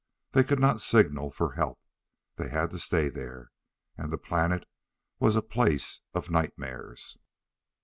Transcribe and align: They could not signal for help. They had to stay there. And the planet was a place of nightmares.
They 0.31 0.43
could 0.43 0.59
not 0.59 0.81
signal 0.81 1.29
for 1.29 1.51
help. 1.53 1.79
They 2.37 2.49
had 2.49 2.71
to 2.71 2.79
stay 2.79 3.07
there. 3.07 3.51
And 3.97 4.11
the 4.11 4.17
planet 4.17 4.67
was 5.19 5.35
a 5.35 5.43
place 5.43 6.01
of 6.15 6.31
nightmares. 6.31 7.19